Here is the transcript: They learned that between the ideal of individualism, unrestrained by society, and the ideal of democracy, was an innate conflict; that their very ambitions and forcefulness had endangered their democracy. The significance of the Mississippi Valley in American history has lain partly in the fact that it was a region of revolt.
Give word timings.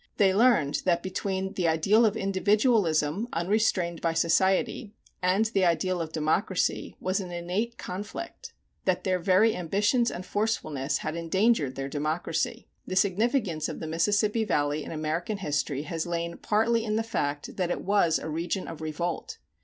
They 0.17 0.33
learned 0.33 0.81
that 0.85 1.03
between 1.03 1.53
the 1.53 1.67
ideal 1.67 2.07
of 2.07 2.17
individualism, 2.17 3.27
unrestrained 3.33 4.01
by 4.01 4.13
society, 4.13 4.93
and 5.21 5.45
the 5.45 5.63
ideal 5.63 6.01
of 6.01 6.11
democracy, 6.11 6.95
was 6.99 7.19
an 7.19 7.31
innate 7.31 7.77
conflict; 7.77 8.51
that 8.85 9.03
their 9.03 9.19
very 9.19 9.55
ambitions 9.55 10.09
and 10.09 10.25
forcefulness 10.25 10.97
had 11.05 11.15
endangered 11.15 11.75
their 11.75 11.87
democracy. 11.87 12.67
The 12.87 12.95
significance 12.95 13.69
of 13.69 13.79
the 13.79 13.85
Mississippi 13.85 14.43
Valley 14.43 14.83
in 14.83 14.91
American 14.91 15.37
history 15.37 15.83
has 15.83 16.07
lain 16.07 16.37
partly 16.37 16.83
in 16.83 16.95
the 16.95 17.03
fact 17.03 17.57
that 17.57 17.69
it 17.69 17.81
was 17.81 18.17
a 18.17 18.27
region 18.27 18.67
of 18.67 18.81
revolt. 18.81 19.37